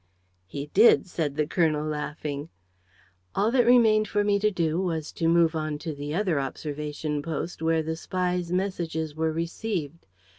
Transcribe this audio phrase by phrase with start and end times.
[0.47, 2.49] "He did," said the colonel, laughing.
[3.35, 7.21] "All that remained for me to do was to move on to the other observation
[7.21, 10.07] post, where the spy's messages were received.